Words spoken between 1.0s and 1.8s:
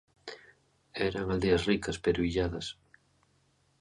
Eran aldeas